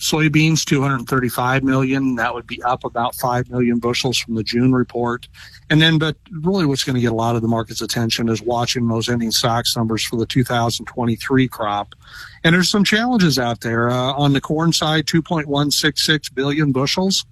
soybeans 0.00 0.64
235 0.64 1.62
million 1.62 2.14
that 2.16 2.34
would 2.34 2.46
be 2.46 2.62
up 2.62 2.84
about 2.84 3.14
5 3.14 3.50
million 3.50 3.78
bushels 3.78 4.18
from 4.18 4.34
the 4.34 4.42
June 4.42 4.72
report. 4.72 5.28
And 5.68 5.80
then 5.80 5.98
but 5.98 6.16
really 6.30 6.64
what's 6.64 6.84
going 6.84 6.94
to 6.94 7.00
get 7.00 7.12
a 7.12 7.14
lot 7.14 7.36
of 7.36 7.42
the 7.42 7.48
market's 7.48 7.82
attention 7.82 8.28
is 8.28 8.42
watching 8.42 8.88
those 8.88 9.08
ending 9.08 9.30
stocks 9.30 9.76
numbers 9.76 10.02
for 10.02 10.16
the 10.16 10.26
2023 10.26 11.48
crop. 11.48 11.94
And 12.42 12.54
there's 12.54 12.70
some 12.70 12.84
challenges 12.84 13.38
out 13.38 13.60
there. 13.60 13.90
Uh, 13.90 14.12
on 14.14 14.32
the 14.32 14.40
corn 14.40 14.72
side, 14.72 15.06
2.166 15.06 16.34
billion 16.34 16.72
bushels. 16.72 17.26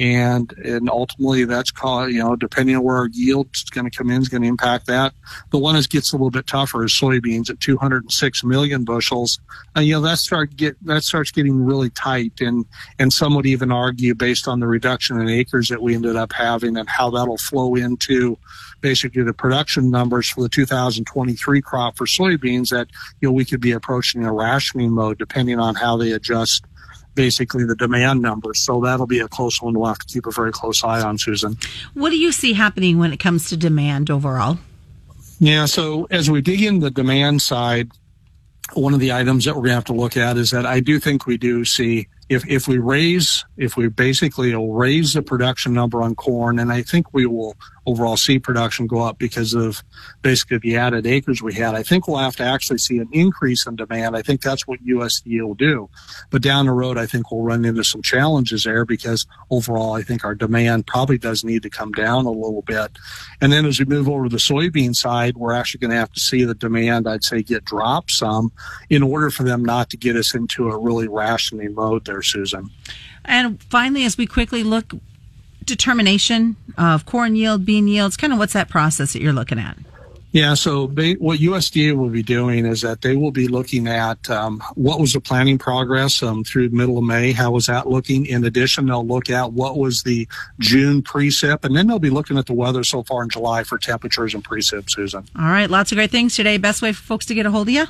And, 0.00 0.50
and 0.64 0.88
ultimately 0.88 1.44
that's 1.44 1.70
called, 1.70 2.10
you 2.10 2.20
know, 2.20 2.34
depending 2.34 2.74
on 2.74 2.82
where 2.82 2.96
our 2.96 3.08
yield's 3.12 3.64
going 3.64 3.88
to 3.88 3.94
come 3.94 4.10
in 4.10 4.22
is 4.22 4.30
going 4.30 4.42
to 4.42 4.48
impact 4.48 4.86
that. 4.86 5.12
The 5.50 5.58
one 5.58 5.76
that 5.76 5.90
gets 5.90 6.12
a 6.12 6.16
little 6.16 6.30
bit 6.30 6.46
tougher 6.46 6.82
is 6.84 6.92
soybeans 6.92 7.50
at 7.50 7.60
206 7.60 8.42
million 8.42 8.84
bushels. 8.84 9.38
And, 9.76 9.84
you 9.84 9.92
know, 9.92 10.00
that 10.00 10.16
start 10.16 10.56
get, 10.56 10.82
that 10.86 11.04
starts 11.04 11.30
getting 11.30 11.62
really 11.62 11.90
tight. 11.90 12.40
And, 12.40 12.64
and 12.98 13.12
some 13.12 13.34
would 13.34 13.44
even 13.44 13.70
argue 13.70 14.14
based 14.14 14.48
on 14.48 14.60
the 14.60 14.66
reduction 14.66 15.20
in 15.20 15.28
acres 15.28 15.68
that 15.68 15.82
we 15.82 15.94
ended 15.94 16.16
up 16.16 16.32
having 16.32 16.78
and 16.78 16.88
how 16.88 17.10
that'll 17.10 17.36
flow 17.36 17.74
into 17.74 18.38
basically 18.80 19.22
the 19.22 19.34
production 19.34 19.90
numbers 19.90 20.30
for 20.30 20.40
the 20.40 20.48
2023 20.48 21.60
crop 21.60 21.98
for 21.98 22.06
soybeans 22.06 22.70
that, 22.70 22.88
you 23.20 23.28
know, 23.28 23.32
we 23.32 23.44
could 23.44 23.60
be 23.60 23.72
approaching 23.72 24.24
a 24.24 24.32
rationing 24.32 24.92
mode 24.92 25.18
depending 25.18 25.58
on 25.58 25.74
how 25.74 25.98
they 25.98 26.12
adjust 26.12 26.64
basically 27.14 27.64
the 27.64 27.76
demand 27.76 28.22
numbers. 28.22 28.60
So 28.60 28.80
that'll 28.80 29.06
be 29.06 29.20
a 29.20 29.28
close 29.28 29.60
one 29.60 29.78
we'll 29.78 29.88
have 29.88 29.98
to 29.98 30.06
keep 30.06 30.26
a 30.26 30.30
very 30.30 30.52
close 30.52 30.82
eye 30.84 31.02
on, 31.02 31.18
Susan. 31.18 31.56
What 31.94 32.10
do 32.10 32.18
you 32.18 32.32
see 32.32 32.52
happening 32.52 32.98
when 32.98 33.12
it 33.12 33.18
comes 33.18 33.48
to 33.50 33.56
demand 33.56 34.10
overall? 34.10 34.58
Yeah, 35.38 35.66
so 35.66 36.06
as 36.10 36.30
we 36.30 36.42
dig 36.42 36.62
in 36.62 36.80
the 36.80 36.90
demand 36.90 37.42
side, 37.42 37.90
one 38.74 38.94
of 38.94 39.00
the 39.00 39.12
items 39.12 39.46
that 39.46 39.54
we're 39.54 39.62
going 39.62 39.70
to 39.70 39.74
have 39.74 39.84
to 39.86 39.94
look 39.94 40.16
at 40.16 40.36
is 40.36 40.50
that 40.50 40.66
I 40.66 40.80
do 40.80 41.00
think 41.00 41.26
we 41.26 41.38
do 41.38 41.64
see 41.64 42.08
if 42.30 42.46
if 42.46 42.68
we 42.68 42.78
raise 42.78 43.44
if 43.56 43.76
we 43.76 43.88
basically 43.88 44.54
will 44.54 44.72
raise 44.72 45.14
the 45.14 45.20
production 45.20 45.74
number 45.74 46.00
on 46.00 46.14
corn, 46.14 46.60
and 46.60 46.72
I 46.72 46.80
think 46.80 47.12
we 47.12 47.26
will 47.26 47.56
overall 47.86 48.16
see 48.16 48.38
production 48.38 48.86
go 48.86 49.00
up 49.00 49.18
because 49.18 49.52
of 49.52 49.82
basically 50.22 50.58
the 50.58 50.76
added 50.76 51.06
acres 51.06 51.42
we 51.42 51.54
had. 51.54 51.74
I 51.74 51.82
think 51.82 52.06
we'll 52.06 52.18
have 52.18 52.36
to 52.36 52.44
actually 52.44 52.78
see 52.78 52.98
an 52.98 53.08
increase 53.12 53.66
in 53.66 53.76
demand. 53.76 54.16
I 54.16 54.22
think 54.22 54.42
that's 54.42 54.66
what 54.66 54.84
USDA 54.84 55.44
will 55.44 55.54
do. 55.54 55.88
But 56.30 56.42
down 56.42 56.66
the 56.66 56.72
road, 56.72 56.98
I 56.98 57.06
think 57.06 57.30
we'll 57.30 57.42
run 57.42 57.64
into 57.64 57.82
some 57.82 58.02
challenges 58.02 58.64
there 58.64 58.84
because 58.84 59.26
overall, 59.50 59.94
I 59.94 60.02
think 60.02 60.24
our 60.24 60.34
demand 60.34 60.86
probably 60.86 61.18
does 61.18 61.42
need 61.42 61.62
to 61.64 61.70
come 61.70 61.92
down 61.92 62.26
a 62.26 62.30
little 62.30 62.62
bit. 62.62 62.92
And 63.40 63.52
then 63.52 63.66
as 63.66 63.80
we 63.80 63.86
move 63.86 64.08
over 64.08 64.24
to 64.24 64.30
the 64.30 64.36
soybean 64.36 64.94
side, 64.94 65.36
we're 65.36 65.52
actually 65.52 65.80
going 65.80 65.90
to 65.90 65.96
have 65.96 66.12
to 66.12 66.20
see 66.20 66.44
the 66.44 66.54
demand, 66.54 67.08
I'd 67.08 67.24
say, 67.24 67.42
get 67.42 67.64
dropped 67.64 68.12
some 68.12 68.52
in 68.88 69.02
order 69.02 69.30
for 69.30 69.42
them 69.42 69.64
not 69.64 69.90
to 69.90 69.96
get 69.96 70.16
us 70.16 70.34
into 70.34 70.70
a 70.70 70.78
really 70.78 71.08
rationing 71.08 71.74
mode 71.74 72.04
there, 72.04 72.19
Susan. 72.22 72.70
And 73.24 73.62
finally, 73.64 74.04
as 74.04 74.16
we 74.16 74.26
quickly 74.26 74.62
look 74.62 74.94
determination 75.64 76.56
of 76.76 77.06
corn 77.06 77.36
yield, 77.36 77.64
bean 77.64 77.88
yields? 77.88 78.16
Kind 78.16 78.32
of 78.32 78.38
what's 78.38 78.52
that 78.52 78.68
process 78.68 79.12
that 79.12 79.22
you're 79.22 79.32
looking 79.32 79.58
at? 79.58 79.76
Yeah, 80.32 80.54
so 80.54 80.86
they, 80.86 81.14
what 81.14 81.40
USDA 81.40 81.96
will 81.96 82.08
be 82.08 82.22
doing 82.22 82.64
is 82.64 82.82
that 82.82 83.02
they 83.02 83.16
will 83.16 83.32
be 83.32 83.48
looking 83.48 83.88
at 83.88 84.30
um, 84.30 84.62
what 84.76 85.00
was 85.00 85.12
the 85.12 85.20
planting 85.20 85.58
progress 85.58 86.22
um, 86.22 86.44
through 86.44 86.70
middle 86.70 86.98
of 86.98 87.04
May. 87.04 87.32
How 87.32 87.50
was 87.50 87.66
that 87.66 87.88
looking? 87.88 88.26
In 88.26 88.44
addition, 88.44 88.86
they'll 88.86 89.04
look 89.04 89.28
at 89.28 89.52
what 89.52 89.76
was 89.76 90.04
the 90.04 90.28
June 90.60 91.02
precip, 91.02 91.64
and 91.64 91.74
then 91.74 91.88
they'll 91.88 91.98
be 91.98 92.10
looking 92.10 92.38
at 92.38 92.46
the 92.46 92.52
weather 92.52 92.84
so 92.84 93.02
far 93.02 93.24
in 93.24 93.28
July 93.28 93.64
for 93.64 93.76
temperatures 93.76 94.32
and 94.32 94.44
precip. 94.44 94.88
Susan. 94.88 95.26
All 95.36 95.46
right, 95.46 95.68
lots 95.68 95.90
of 95.90 95.96
great 95.96 96.12
things 96.12 96.36
today. 96.36 96.58
Best 96.58 96.80
way 96.80 96.92
for 96.92 97.02
folks 97.02 97.26
to 97.26 97.34
get 97.34 97.44
a 97.44 97.50
hold 97.50 97.66
of 97.66 97.74
you. 97.74 97.86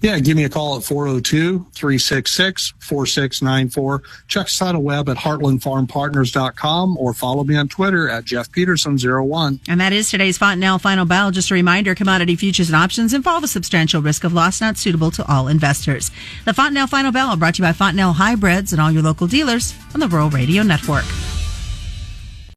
Yeah, 0.00 0.18
give 0.18 0.36
me 0.36 0.44
a 0.44 0.48
call 0.48 0.76
at 0.76 0.84
402 0.84 1.66
366 1.72 2.74
4694. 2.78 4.02
Check 4.28 4.46
us 4.46 4.62
out 4.62 4.74
on 4.74 4.82
web 4.82 5.08
at 5.08 5.16
heartlandfarmpartners.com 5.16 6.96
or 6.98 7.14
follow 7.14 7.44
me 7.44 7.56
on 7.56 7.68
Twitter 7.68 8.08
at 8.08 8.24
Jeff 8.24 8.50
Peterson01. 8.50 9.60
And 9.68 9.80
that 9.80 9.92
is 9.92 10.10
today's 10.10 10.38
Fontanelle 10.38 10.78
Final 10.78 11.04
Bell. 11.04 11.30
Just 11.30 11.50
a 11.50 11.54
reminder 11.54 11.94
commodity 11.94 12.36
futures 12.36 12.68
and 12.68 12.76
options 12.76 13.14
involve 13.14 13.44
a 13.44 13.48
substantial 13.48 14.02
risk 14.02 14.24
of 14.24 14.32
loss 14.32 14.60
not 14.60 14.76
suitable 14.76 15.10
to 15.12 15.26
all 15.30 15.48
investors. 15.48 16.10
The 16.44 16.54
Fontanelle 16.54 16.86
Final 16.86 17.12
Bell 17.12 17.36
brought 17.36 17.56
to 17.56 17.62
you 17.62 17.68
by 17.68 17.72
Fontanelle 17.72 18.14
Hybrids 18.14 18.72
and 18.72 18.80
all 18.80 18.90
your 18.90 19.02
local 19.02 19.26
dealers 19.26 19.74
on 19.94 20.00
the 20.00 20.08
Rural 20.08 20.30
Radio 20.30 20.62
Network. 20.62 21.04